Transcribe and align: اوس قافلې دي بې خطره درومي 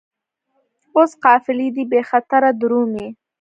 اوس 0.97 1.11
قافلې 1.23 1.67
دي 1.75 1.83
بې 1.91 2.01
خطره 2.09 2.49
درومي 2.59 3.07